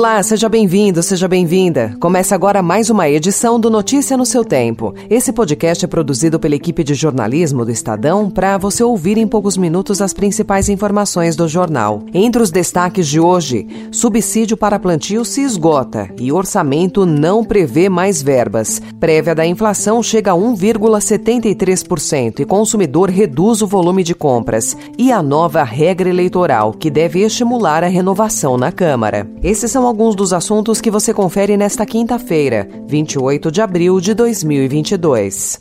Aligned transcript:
Olá, 0.00 0.22
seja 0.22 0.48
bem-vindo, 0.48 1.02
seja 1.02 1.28
bem-vinda. 1.28 1.94
Começa 2.00 2.34
agora 2.34 2.62
mais 2.62 2.88
uma 2.88 3.06
edição 3.06 3.60
do 3.60 3.68
Notícia 3.68 4.16
no 4.16 4.24
seu 4.24 4.42
Tempo. 4.42 4.94
Esse 5.10 5.30
podcast 5.30 5.84
é 5.84 5.88
produzido 5.88 6.40
pela 6.40 6.54
equipe 6.54 6.82
de 6.82 6.94
jornalismo 6.94 7.66
do 7.66 7.70
Estadão 7.70 8.30
para 8.30 8.56
você 8.56 8.82
ouvir 8.82 9.18
em 9.18 9.28
poucos 9.28 9.58
minutos 9.58 10.00
as 10.00 10.14
principais 10.14 10.70
informações 10.70 11.36
do 11.36 11.46
jornal. 11.46 12.02
Entre 12.14 12.42
os 12.42 12.50
destaques 12.50 13.06
de 13.06 13.20
hoje, 13.20 13.66
subsídio 13.92 14.56
para 14.56 14.78
plantio 14.78 15.22
se 15.22 15.42
esgota 15.42 16.08
e 16.18 16.32
orçamento 16.32 17.04
não 17.04 17.44
prevê 17.44 17.90
mais 17.90 18.22
verbas. 18.22 18.80
Prévia 18.98 19.34
da 19.34 19.44
inflação 19.44 20.02
chega 20.02 20.32
a 20.32 20.34
1,73% 20.34 22.40
e 22.40 22.46
consumidor 22.46 23.10
reduz 23.10 23.60
o 23.60 23.66
volume 23.66 24.02
de 24.02 24.14
compras. 24.14 24.74
E 24.96 25.12
a 25.12 25.22
nova 25.22 25.62
regra 25.62 26.08
eleitoral, 26.08 26.72
que 26.72 26.88
deve 26.88 27.20
estimular 27.20 27.84
a 27.84 27.88
renovação 27.88 28.56
na 28.56 28.72
Câmara. 28.72 29.28
Esses 29.42 29.70
são 29.70 29.89
alguns 29.90 30.14
dos 30.14 30.32
assuntos 30.32 30.80
que 30.80 30.88
você 30.88 31.12
confere 31.12 31.56
nesta 31.56 31.84
quinta-feira, 31.84 32.68
28 32.86 33.50
de 33.50 33.60
abril 33.60 34.00
de 34.00 34.14
2022. 34.14 35.60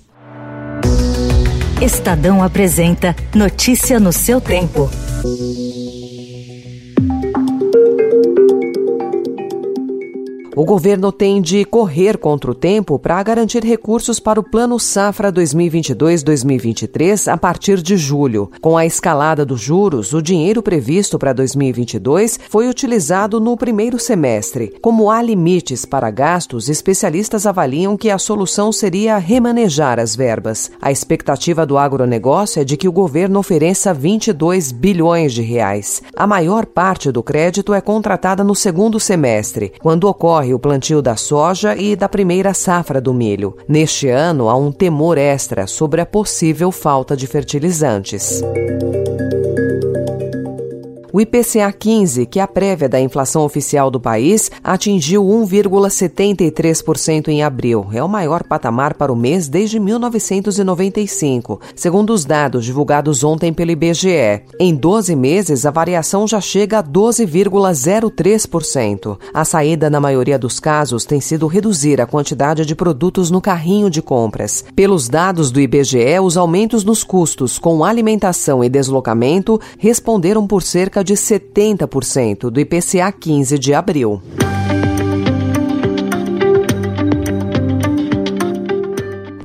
Estadão 1.81 2.43
apresenta 2.43 3.15
Notícia 3.33 3.99
no 3.99 4.13
seu 4.13 4.39
tempo. 4.39 4.87
O 10.59 10.65
governo 10.65 11.09
tem 11.09 11.41
de 11.41 11.63
correr 11.63 12.17
contra 12.17 12.51
o 12.51 12.53
tempo 12.53 12.99
para 12.99 13.23
garantir 13.23 13.63
recursos 13.63 14.19
para 14.19 14.41
o 14.41 14.43
Plano 14.43 14.77
Safra 14.77 15.31
2022-2023 15.31 17.31
a 17.31 17.37
partir 17.37 17.81
de 17.81 17.95
julho. 17.95 18.51
Com 18.59 18.75
a 18.75 18.85
escalada 18.85 19.45
dos 19.45 19.61
juros, 19.61 20.11
o 20.11 20.21
dinheiro 20.21 20.61
previsto 20.61 21.17
para 21.17 21.31
2022 21.31 22.41
foi 22.49 22.67
utilizado 22.67 23.39
no 23.39 23.55
primeiro 23.55 23.97
semestre. 23.97 24.75
Como 24.81 25.09
há 25.09 25.21
limites 25.21 25.85
para 25.85 26.11
gastos, 26.11 26.67
especialistas 26.67 27.47
avaliam 27.47 27.95
que 27.95 28.09
a 28.09 28.17
solução 28.17 28.73
seria 28.73 29.17
remanejar 29.17 29.97
as 29.97 30.13
verbas. 30.13 30.69
A 30.81 30.91
expectativa 30.91 31.65
do 31.65 31.77
agronegócio 31.77 32.61
é 32.61 32.65
de 32.65 32.75
que 32.75 32.89
o 32.89 32.91
governo 32.91 33.39
ofereça 33.39 33.93
22 33.93 34.73
bilhões 34.73 35.31
de 35.31 35.41
reais. 35.41 36.03
A 36.17 36.27
maior 36.27 36.65
parte 36.65 37.13
do 37.13 37.23
crédito 37.23 37.73
é 37.73 37.79
contratada 37.79 38.43
no 38.43 38.53
segundo 38.53 38.99
semestre, 38.99 39.71
quando 39.79 40.03
ocorre 40.03 40.48
ocorre 40.49 40.53
o 40.53 40.59
plantio 40.59 41.01
da 41.01 41.15
soja 41.15 41.75
e 41.75 41.95
da 41.95 42.09
primeira 42.09 42.53
safra 42.53 42.99
do 42.99 43.13
milho. 43.13 43.55
Neste 43.67 44.09
ano, 44.09 44.49
há 44.49 44.55
um 44.55 44.71
temor 44.71 45.17
extra 45.17 45.67
sobre 45.67 46.01
a 46.01 46.05
possível 46.05 46.71
falta 46.71 47.15
de 47.15 47.27
fertilizantes. 47.27 48.41
O 51.11 51.19
IPCA 51.19 51.71
15, 51.71 52.27
que 52.27 52.39
é 52.39 52.43
a 52.43 52.47
prévia 52.47 52.87
da 52.87 53.01
inflação 53.01 53.43
oficial 53.43 53.89
do 53.89 53.99
país, 53.99 54.51
atingiu 54.63 55.23
1,73% 55.23 57.29
em 57.29 57.41
abril. 57.41 57.87
É 57.91 58.03
o 58.03 58.07
maior 58.07 58.43
patamar 58.43 58.93
para 58.93 59.11
o 59.11 59.15
mês 59.15 59.47
desde 59.47 59.79
1995, 59.79 61.59
segundo 61.75 62.13
os 62.13 62.25
dados 62.25 62.63
divulgados 62.63 63.23
ontem 63.23 63.51
pelo 63.51 63.71
IBGE. 63.71 64.43
Em 64.59 64.75
12 64.75 65.15
meses, 65.15 65.65
a 65.65 65.71
variação 65.71 66.27
já 66.27 66.39
chega 66.39 66.77
a 66.77 66.83
12,03%. 66.83 69.17
A 69.33 69.43
saída, 69.43 69.89
na 69.89 69.99
maioria 69.99 70.37
dos 70.37 70.59
casos, 70.59 71.05
tem 71.05 71.19
sido 71.19 71.47
reduzir 71.47 71.99
a 71.99 72.05
quantidade 72.05 72.67
de 72.67 72.75
produtos 72.75 73.31
no 73.31 73.41
carrinho 73.41 73.89
de 73.89 74.03
compras. 74.03 74.63
Pelos 74.75 75.09
dados 75.09 75.49
do 75.49 75.59
IBGE, 75.59 76.19
os 76.21 76.37
aumentos 76.37 76.83
nos 76.83 77.03
custos 77.03 77.57
com 77.57 77.83
alimentação 77.83 78.63
e 78.63 78.69
deslocamento 78.69 79.59
responderam 79.79 80.45
por 80.45 80.61
cerca 80.61 80.98
cerca 80.99 81.03
de 81.03 81.13
70% 81.13 82.49
do 82.49 82.59
IPCA 82.59 83.11
15 83.11 83.57
de 83.57 83.73
abril. 83.73 84.21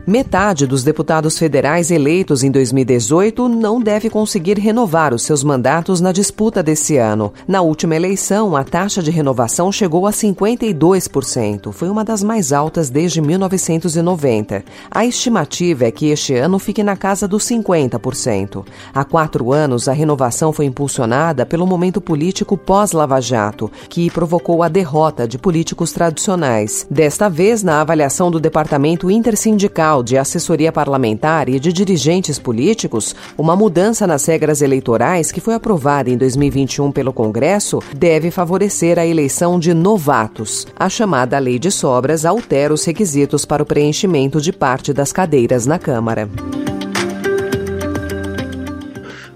Metade 0.06 0.66
dos 0.66 0.84
deputados 0.84 1.38
federais 1.38 1.90
eleitos 1.90 2.42
em 2.42 2.50
2018 2.50 3.48
não 3.48 3.80
deve 3.80 4.10
conseguir 4.10 4.58
renovar 4.58 5.14
os 5.14 5.22
seus 5.22 5.42
mandatos 5.42 5.98
na 5.98 6.12
disputa 6.12 6.62
desse 6.62 6.98
ano. 6.98 7.32
Na 7.48 7.62
última 7.62 7.96
eleição, 7.96 8.54
a 8.54 8.62
taxa 8.62 9.02
de 9.02 9.10
renovação 9.10 9.72
chegou 9.72 10.06
a 10.06 10.10
52%. 10.10 11.72
Foi 11.72 11.88
uma 11.88 12.04
das 12.04 12.22
mais 12.22 12.52
altas 12.52 12.90
desde 12.90 13.22
1990. 13.22 14.62
A 14.90 15.06
estimativa 15.06 15.86
é 15.86 15.90
que 15.90 16.10
este 16.10 16.34
ano 16.34 16.58
fique 16.58 16.82
na 16.82 16.96
casa 16.96 17.26
dos 17.26 17.42
50%. 17.44 18.62
Há 18.94 19.04
quatro 19.04 19.54
anos, 19.54 19.88
a 19.88 19.94
renovação 19.94 20.52
foi 20.52 20.66
impulsionada 20.66 21.46
pelo 21.46 21.66
momento 21.66 21.98
político 21.98 22.58
pós-Lava 22.58 23.22
Jato, 23.22 23.72
que 23.88 24.10
provocou 24.10 24.62
a 24.62 24.68
derrota 24.68 25.26
de 25.26 25.38
políticos 25.38 25.92
tradicionais. 25.92 26.86
Desta 26.90 27.30
vez, 27.30 27.62
na 27.62 27.80
avaliação 27.80 28.30
do 28.30 28.38
Departamento 28.38 29.10
Intersindical 29.10 29.93
de 30.02 30.16
assessoria 30.16 30.72
parlamentar 30.72 31.48
e 31.48 31.60
de 31.60 31.72
dirigentes 31.72 32.38
políticos, 32.38 33.14
uma 33.36 33.54
mudança 33.54 34.06
nas 34.06 34.24
regras 34.26 34.62
eleitorais 34.62 35.30
que 35.30 35.40
foi 35.40 35.54
aprovada 35.54 36.10
em 36.10 36.16
2021 36.16 36.90
pelo 36.92 37.12
Congresso 37.12 37.80
deve 37.94 38.30
favorecer 38.30 38.98
a 38.98 39.06
eleição 39.06 39.58
de 39.58 39.72
novatos. 39.72 40.66
A 40.78 40.88
chamada 40.88 41.38
Lei 41.38 41.58
de 41.58 41.70
Sobras 41.70 42.24
altera 42.24 42.72
os 42.72 42.84
requisitos 42.84 43.44
para 43.44 43.62
o 43.62 43.66
preenchimento 43.66 44.40
de 44.40 44.52
parte 44.52 44.92
das 44.92 45.12
cadeiras 45.12 45.66
na 45.66 45.78
Câmara. 45.78 46.28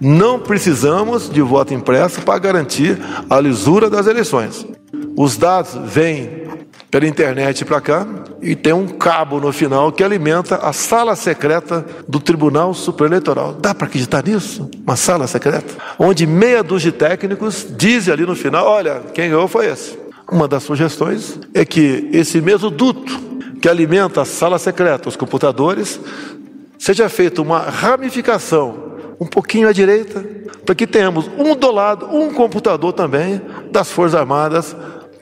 Não 0.01 0.39
precisamos 0.39 1.29
de 1.29 1.43
voto 1.43 1.75
impresso 1.75 2.23
para 2.23 2.39
garantir 2.39 2.99
a 3.29 3.41
lisura 3.41 3.91
das 3.91 4.07
eleições. 4.07 4.65
Os 5.17 5.37
dados 5.37 5.75
vêm 5.93 6.47
pela 6.91 7.07
internet 7.07 7.65
para 7.65 7.81
cá 7.81 8.07
e 8.41 8.57
tem 8.57 8.73
um 8.73 8.87
cabo 8.89 9.41
no 9.41 9.53
final 9.53 9.93
que 9.93 10.03
alimenta 10.03 10.57
a 10.57 10.73
sala 10.73 11.15
secreta 11.15 11.85
do 12.07 12.19
Tribunal 12.19 12.73
Superior 12.73 13.13
Eleitoral. 13.13 13.53
Dá 13.55 13.75
para 13.75 13.87
acreditar 13.87 14.25
nisso? 14.25 14.71
Uma 14.85 14.97
sala 14.97 15.27
secreta? 15.27 15.75
Onde 15.99 16.27
meia 16.27 16.63
dúzia 16.63 16.91
de 16.91 16.99
técnicos 16.99 17.67
dizem 17.77 18.13
ali 18.13 18.25
no 18.25 18.35
final: 18.35 18.67
olha, 18.67 19.03
quem 19.13 19.29
ganhou 19.29 19.47
foi 19.49 19.67
esse. 19.67 19.99
Uma 20.31 20.49
das 20.49 20.63
sugestões 20.63 21.39
é 21.55 21.65
que 21.65 22.09
esse 22.13 22.41
mesmo 22.41 22.71
duto 22.71 23.29
que 23.61 23.69
alimenta 23.69 24.23
a 24.23 24.25
sala 24.25 24.59
secreta, 24.59 25.09
os 25.09 25.17
computadores, 25.17 26.01
seja 26.79 27.09
feita 27.09 27.43
uma 27.43 27.59
ramificação 27.59 28.89
um 29.21 29.27
pouquinho 29.27 29.69
à 29.69 29.73
direita, 29.73 30.25
para 30.65 30.75
que 30.75 30.87
tenhamos 30.87 31.29
um 31.37 31.57
do 31.57 31.73
lado, 31.73 32.07
um 32.07 32.33
computador 32.33 32.93
também 32.93 33.41
das 33.73 33.91
Forças 33.91 34.15
Armadas 34.15 34.77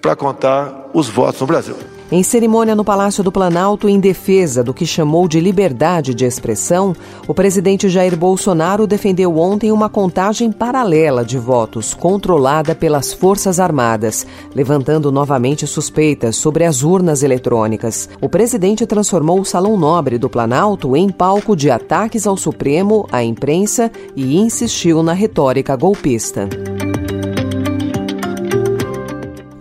para 0.07 0.15
contar 0.15 0.89
os 0.95 1.09
votos 1.09 1.41
no 1.41 1.49
Brasil. 1.49 1.75
Em 2.13 2.23
cerimônia 2.23 2.77
no 2.77 2.85
Palácio 2.85 3.25
do 3.25 3.33
Planalto, 3.33 3.89
em 3.89 3.99
defesa 3.99 4.63
do 4.63 4.73
que 4.73 4.87
chamou 4.87 5.27
de 5.27 5.41
liberdade 5.41 6.15
de 6.15 6.25
expressão, 6.25 6.95
o 7.27 7.35
presidente 7.35 7.89
Jair 7.89 8.17
Bolsonaro 8.17 8.87
defendeu 8.87 9.37
ontem 9.37 9.73
uma 9.73 9.89
contagem 9.89 10.53
paralela 10.53 11.25
de 11.25 11.37
votos, 11.37 11.93
controlada 11.93 12.73
pelas 12.73 13.13
Forças 13.13 13.59
Armadas, 13.59 14.25
levantando 14.55 15.11
novamente 15.11 15.67
suspeitas 15.67 16.37
sobre 16.37 16.63
as 16.65 16.85
urnas 16.85 17.25
eletrônicas. 17.25 18.09
O 18.21 18.29
presidente 18.29 18.87
transformou 18.87 19.41
o 19.41 19.45
Salão 19.45 19.77
Nobre 19.77 20.19
do 20.19 20.31
Planalto 20.31 20.97
em 20.97 21.09
palco 21.09 21.57
de 21.57 21.69
ataques 21.69 22.29
ao 22.29 22.37
Supremo, 22.37 23.09
à 23.11 23.25
imprensa 23.25 23.91
e 24.15 24.37
insistiu 24.37 25.03
na 25.03 25.13
retórica 25.13 25.75
golpista. 25.75 26.49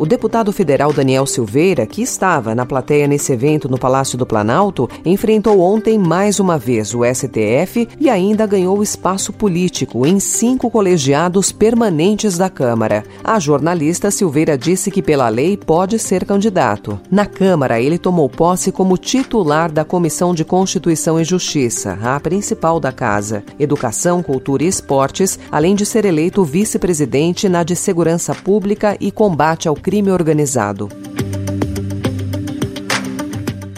O 0.06 0.08
deputado 0.08 0.54
federal 0.54 0.94
Daniel 0.94 1.26
Silveira, 1.26 1.88
que 1.88 2.04
estava 2.04 2.54
na 2.54 2.64
plateia 2.64 3.08
nesse 3.08 3.34
evento 3.34 3.68
no 3.68 3.76
Palácio 3.76 4.20
do 4.20 4.24
Planalto, 4.24 4.88
enfrentou 5.04 5.60
ontem 5.60 5.98
mais 5.98 6.40
uma 6.40 6.60
vez 6.60 6.94
o 6.94 7.00
STF 7.04 7.90
e 8.00 8.08
ainda 8.08 8.46
ganhou 8.46 8.84
espaço 8.84 9.34
político 9.34 10.06
em 10.06 10.20
cinco 10.20 10.70
colegiados 10.70 11.52
permanentes 11.52 12.38
da 12.38 12.52
Câmara. 12.52 13.04
A 13.24 13.40
jornalista 13.40 14.12
Silveira 14.12 14.56
disse 14.56 14.92
que, 14.92 15.02
pela 15.02 15.28
lei, 15.28 15.58
pode 15.58 15.98
ser 15.98 16.24
candidato. 16.24 17.00
Na 17.10 17.26
Câmara, 17.26 17.82
ele 17.82 17.98
tomou 17.98 18.30
posse 18.30 18.72
como 18.72 19.00
titular 19.00 19.72
da 19.72 19.84
Comissão 19.84 20.36
de 20.36 20.46
Constituição 20.46 21.20
e 21.20 21.24
Justiça, 21.24 21.98
a 22.04 22.20
principal 22.20 22.80
da 22.80 22.92
casa, 22.92 23.44
Educação, 23.58 24.22
Cultura 24.22 24.66
e 24.66 24.68
Esportes, 24.68 25.40
além 25.52 25.74
de 25.74 25.84
ser 25.84 26.06
eleito 26.06 26.44
vice-presidente 26.44 27.50
na 27.50 27.64
de 27.64 27.76
Segurança 27.76 28.36
Pública 28.36 28.96
e 29.00 29.10
Combate 29.10 29.68
ao 29.68 29.74
crime 29.74 29.95
organizado. 30.14 30.90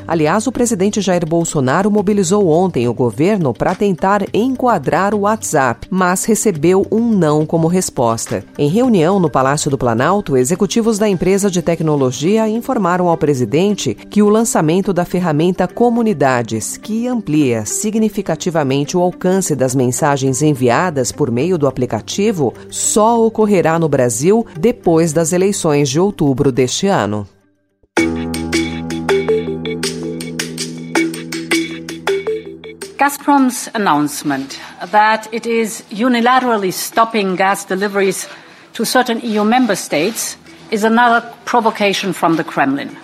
Aliás, 0.07 0.48
o 0.48 0.51
presidente 0.54 1.01
Jair 1.01 1.25
Bolsonaro 1.27 1.92
mobilizou 1.92 2.48
ontem 2.48 2.88
o 2.88 2.94
governo 2.94 3.54
para 3.54 3.75
tentar 3.75 4.25
enquadrar 4.33 5.13
o 5.13 5.19
WhatsApp, 5.19 5.86
mas 5.92 6.24
recebeu 6.24 6.88
um 6.89 7.09
não 7.09 7.45
como 7.45 7.68
resposta. 7.68 8.42
Em 8.57 8.69
reunião 8.69 9.19
no 9.19 9.30
Palácio 9.30 9.69
do 9.69 9.77
Planalto, 9.77 10.38
executivos 10.38 10.98
da 10.98 11.09
empresa 11.09 11.51
de 11.51 11.62
tecnologia 11.62 12.48
informaram 12.48 13.09
ao 13.09 13.18
presidente 13.18 13.94
que 13.94 14.24
o 14.24 14.30
lançamento 14.30 14.94
da 14.94 15.04
ferramenta 15.04 15.68
Comunidades, 15.68 16.77
que 16.77 17.06
amplia 17.06 17.65
significativamente 17.65 18.95
o 18.95 19.01
alcance 19.01 19.56
das 19.56 19.75
mensagens 19.75 20.42
enviadas 20.42 21.12
por 21.12 21.30
meio 21.30 21.57
do 21.57 21.68
aplicativo, 21.68 22.53
só 22.69 23.21
ocorrerá 23.25 23.77
no 23.77 23.89
Brasil 23.89 24.45
depois 24.57 25.12
das 25.12 25.33
eleições 25.33 25.89
de 25.89 26.00
outubro 26.00 26.50
deste 26.50 26.88
ano. 26.88 27.27
Gazprom's 32.97 33.69
announcement 33.75 34.59
that 34.88 35.31
it 35.31 35.45
is 35.45 35.83
unilaterally 35.91 36.73
stopping 36.73 37.35
gas 37.35 37.63
deliveries 37.63 38.27
to 38.73 38.85
certain 38.85 39.19
EU 39.21 39.44
member 39.44 39.75
states 39.75 40.35
is 40.71 40.83
another 40.83 41.21
provocation 41.45 42.11
from 42.11 42.38
the 42.38 42.44
Kremlin. 42.44 42.97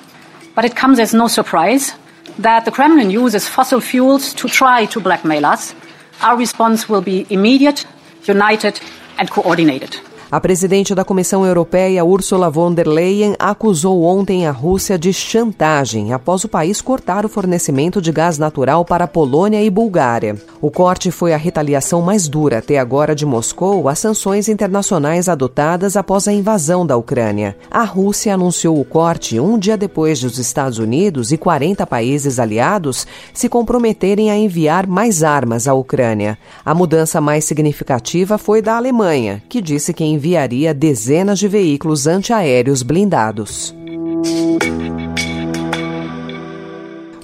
But 0.55 0.65
it 0.65 0.75
comes 0.75 0.97
as 0.97 1.13
no 1.13 1.27
surprise 1.27 1.93
that 2.39 2.65
the 2.65 2.71
Kremlin 2.71 3.11
uses 3.11 3.47
fossil 3.47 3.79
fuels 3.81 4.33
to 4.33 4.47
try 4.47 4.85
to 4.85 4.99
blackmail 4.99 5.45
us. 5.45 5.75
Our 6.23 6.37
response 6.37 6.89
will 6.89 7.01
be 7.01 7.27
immediate, 7.29 7.85
united, 8.23 8.79
and 9.19 9.29
coordinated. 9.29 9.95
A 10.33 10.41
presidente 10.41 10.95
da 10.95 11.05
Comissão 11.05 11.45
Europeia, 11.45 12.03
Ursula 12.03 12.49
von 12.49 12.73
der 12.73 12.87
Leyen, 12.87 13.35
acusou 13.37 14.01
ontem 14.01 14.47
a 14.47 14.51
Rússia 14.51 14.97
de 14.97 15.13
chantagem 15.13 16.11
após 16.11 16.43
o 16.43 16.49
país 16.49 16.81
cortar 16.81 17.23
o 17.23 17.29
fornecimento 17.29 18.01
de 18.01 18.11
gás 18.11 18.39
natural 18.39 18.83
para 18.83 19.03
a 19.03 19.07
Polônia 19.07 19.61
e 19.61 19.69
Bulgária. 19.69 20.35
O 20.59 20.71
corte 20.71 21.11
foi 21.11 21.35
a 21.35 21.37
retaliação 21.37 22.01
mais 22.01 22.27
dura 22.27 22.57
até 22.57 22.79
agora 22.79 23.13
de 23.13 23.27
Moscou 23.27 23.87
às 23.87 23.99
sanções 23.99 24.49
internacionais 24.49 25.29
adotadas 25.29 25.95
após 25.95 26.27
a 26.27 26.33
invasão 26.33 26.83
da 26.83 26.97
Ucrânia. 26.97 27.55
A 27.69 27.83
Rússia 27.83 28.33
anunciou 28.33 28.79
o 28.79 28.85
corte 28.85 29.39
um 29.39 29.59
dia 29.59 29.77
depois 29.77 30.19
dos 30.19 30.39
Estados 30.39 30.79
Unidos 30.79 31.31
e 31.31 31.37
40 31.37 31.85
países 31.85 32.39
aliados 32.39 33.05
se 33.35 33.47
comprometerem 33.47 34.31
a 34.31 34.35
enviar 34.35 34.87
mais 34.87 35.21
armas 35.21 35.67
à 35.67 35.75
Ucrânia. 35.75 36.39
A 36.65 36.73
mudança 36.73 37.21
mais 37.21 37.45
significativa 37.45 38.39
foi 38.39 38.63
da 38.63 38.77
Alemanha, 38.77 39.43
que 39.47 39.61
disse 39.61 39.93
que 39.93 40.03
enviaria 40.23 40.73
dezenas 40.73 41.37
de 41.37 41.49
veículos 41.49 42.07
antiaéreos 42.07 42.81
blindados. 42.81 43.75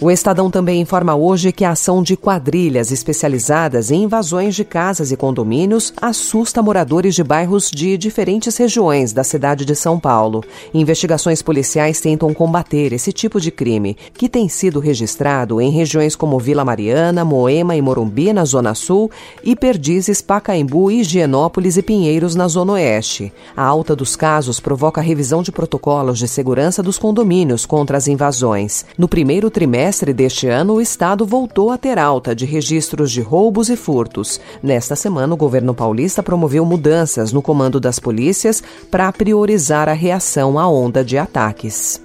O 0.01 0.09
Estadão 0.09 0.49
também 0.49 0.79
informa 0.79 1.13
hoje 1.13 1.51
que 1.51 1.65
a 1.65 1.71
ação 1.71 2.01
de 2.01 2.15
quadrilhas 2.15 2.89
especializadas 2.89 3.91
em 3.91 4.03
invasões 4.03 4.55
de 4.55 4.63
casas 4.63 5.11
e 5.11 5.17
condomínios 5.17 5.91
assusta 6.01 6.63
moradores 6.63 7.13
de 7.13 7.21
bairros 7.21 7.69
de 7.69 7.97
diferentes 7.97 8.55
regiões 8.55 9.11
da 9.11 9.25
cidade 9.25 9.65
de 9.65 9.75
São 9.75 9.99
Paulo. 9.99 10.41
Investigações 10.73 11.41
policiais 11.41 11.99
tentam 11.99 12.33
combater 12.33 12.93
esse 12.93 13.11
tipo 13.11 13.41
de 13.41 13.51
crime, 13.51 13.97
que 14.13 14.29
tem 14.29 14.47
sido 14.47 14.79
registrado 14.79 15.59
em 15.59 15.69
regiões 15.69 16.15
como 16.15 16.39
Vila 16.39 16.63
Mariana, 16.63 17.25
Moema 17.25 17.75
e 17.75 17.81
Morumbi, 17.81 18.31
na 18.31 18.45
Zona 18.45 18.73
Sul, 18.73 19.11
e 19.43 19.53
Perdizes, 19.53 20.21
Pacaembu, 20.21 20.89
Higienópolis 20.89 21.75
e 21.75 21.81
Pinheiros, 21.81 22.35
na 22.35 22.47
Zona 22.47 22.71
Oeste. 22.71 23.33
A 23.53 23.65
alta 23.65 23.97
dos 23.97 24.15
casos 24.15 24.61
provoca 24.61 25.01
revisão 25.01 25.43
de 25.43 25.51
protocolos 25.51 26.19
de 26.19 26.27
segurança 26.29 26.81
dos 26.81 26.97
condomínios 26.97 27.65
contra 27.65 27.97
as 27.97 28.07
invasões. 28.07 28.85
No 28.97 29.09
primeiro 29.09 29.49
trimestre, 29.49 29.88
trimestre 29.89 30.13
deste 30.13 30.47
ano, 30.47 30.75
o 30.75 30.81
Estado 30.81 31.25
voltou 31.25 31.71
a 31.71 31.77
ter 31.77 31.97
alta 31.97 32.35
de 32.35 32.45
registros 32.45 33.11
de 33.11 33.21
roubos 33.21 33.69
e 33.69 33.75
furtos. 33.75 34.39
Nesta 34.61 34.95
semana, 34.95 35.33
o 35.33 35.37
governo 35.37 35.73
paulista 35.73 36.21
promoveu 36.21 36.63
mudanças 36.63 37.33
no 37.33 37.41
comando 37.41 37.79
das 37.79 37.97
polícias 37.97 38.61
para 38.91 39.11
priorizar 39.11 39.89
a 39.89 39.93
reação 39.93 40.59
à 40.59 40.67
onda 40.67 41.03
de 41.03 41.17
ataques. 41.17 41.99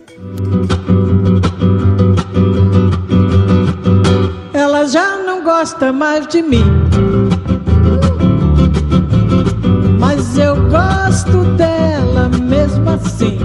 Ela 4.54 4.86
já 4.86 5.18
não 5.18 5.44
gosta 5.44 5.92
mais 5.92 6.26
de 6.28 6.40
mim. 6.40 6.64
Mas 10.00 10.38
eu 10.38 10.56
gosto 10.70 11.44
dela 11.56 12.30
mesmo 12.30 12.88
assim. 12.88 13.38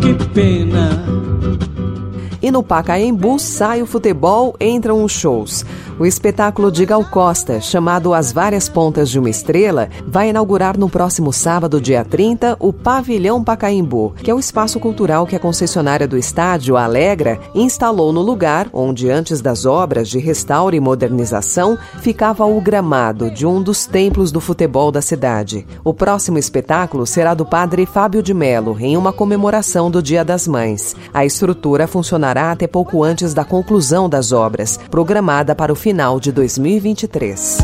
Que 0.00 0.14
pena 0.28 1.17
e 2.40 2.50
no 2.50 2.62
Pacaembu 2.62 3.38
sai 3.38 3.82
o 3.82 3.86
futebol, 3.86 4.54
entram 4.60 5.02
os 5.02 5.12
shows. 5.12 5.64
O 5.98 6.06
espetáculo 6.06 6.70
de 6.70 6.86
Gal 6.86 7.04
Costa, 7.04 7.60
chamado 7.60 8.14
As 8.14 8.30
Várias 8.30 8.68
Pontas 8.68 9.10
de 9.10 9.18
uma 9.18 9.28
Estrela, 9.28 9.88
vai 10.06 10.28
inaugurar 10.30 10.78
no 10.78 10.88
próximo 10.88 11.32
sábado, 11.32 11.80
dia 11.80 12.04
30, 12.04 12.56
o 12.60 12.72
Pavilhão 12.72 13.42
Pacaembu, 13.42 14.14
que 14.22 14.30
é 14.30 14.34
o 14.34 14.38
espaço 14.38 14.78
cultural 14.78 15.26
que 15.26 15.34
a 15.34 15.40
concessionária 15.40 16.06
do 16.06 16.16
estádio, 16.16 16.76
a 16.76 16.84
Alegra, 16.84 17.40
instalou 17.52 18.12
no 18.12 18.22
lugar 18.22 18.68
onde, 18.72 19.10
antes 19.10 19.40
das 19.40 19.66
obras 19.66 20.08
de 20.08 20.20
restauro 20.20 20.76
e 20.76 20.78
modernização, 20.78 21.76
ficava 22.00 22.46
o 22.46 22.60
gramado 22.60 23.28
de 23.28 23.44
um 23.44 23.60
dos 23.60 23.84
templos 23.84 24.30
do 24.30 24.40
futebol 24.40 24.92
da 24.92 25.02
cidade. 25.02 25.66
O 25.82 25.92
próximo 25.92 26.38
espetáculo 26.38 27.08
será 27.08 27.34
do 27.34 27.44
padre 27.44 27.84
Fábio 27.86 28.22
de 28.22 28.32
Melo, 28.32 28.76
em 28.78 28.96
uma 28.96 29.12
comemoração 29.12 29.90
do 29.90 30.00
Dia 30.00 30.24
das 30.24 30.46
Mães. 30.46 30.94
A 31.12 31.26
estrutura 31.26 31.88
funcionará 31.88 32.52
até 32.52 32.68
pouco 32.68 33.02
antes 33.02 33.34
da 33.34 33.44
conclusão 33.44 34.08
das 34.08 34.30
obras, 34.30 34.78
programada 34.88 35.56
para 35.56 35.72
o 35.72 35.87
final 35.88 36.20
de 36.20 36.30
2023. 36.30 37.60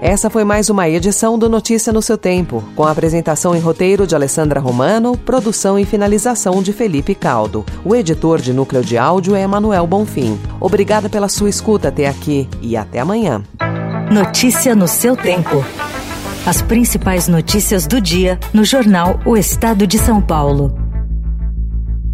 Essa 0.00 0.30
foi 0.30 0.44
mais 0.44 0.70
uma 0.70 0.88
edição 0.88 1.36
do 1.36 1.48
Notícia 1.48 1.92
no 1.92 2.00
seu 2.00 2.16
tempo, 2.16 2.62
com 2.76 2.84
a 2.84 2.92
apresentação 2.92 3.52
em 3.52 3.58
roteiro 3.58 4.06
de 4.06 4.14
Alessandra 4.14 4.60
Romano, 4.60 5.18
produção 5.18 5.76
e 5.76 5.84
finalização 5.84 6.62
de 6.62 6.72
Felipe 6.72 7.16
Caldo. 7.16 7.66
O 7.84 7.96
editor 7.96 8.40
de 8.40 8.52
núcleo 8.52 8.84
de 8.84 8.96
áudio 8.96 9.34
é 9.34 9.44
Manuel 9.44 9.88
Bonfim. 9.88 10.38
Obrigada 10.60 11.08
pela 11.08 11.28
sua 11.28 11.50
escuta 11.50 11.88
até 11.88 12.06
aqui 12.06 12.48
e 12.62 12.76
até 12.76 13.00
amanhã. 13.00 13.42
Notícia 14.08 14.76
no 14.76 14.86
seu 14.86 15.16
tempo. 15.16 15.64
As 16.46 16.62
principais 16.62 17.26
notícias 17.26 17.88
do 17.88 18.00
dia 18.00 18.38
no 18.52 18.64
jornal 18.64 19.18
O 19.26 19.36
Estado 19.36 19.84
de 19.84 19.98
São 19.98 20.22
Paulo. 20.22 20.83